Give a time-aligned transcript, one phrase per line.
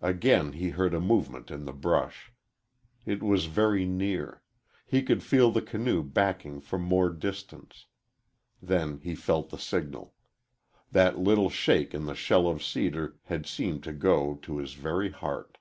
[0.00, 2.32] Again he heard a movement in the brush.
[3.06, 4.42] It was very near;
[4.84, 7.86] he could feel the canoe backing for more distance.
[8.60, 10.14] Then he felt the signal.
[10.90, 15.10] That little shake in the shell of cedar had seemed to go to his very
[15.10, 15.58] heart.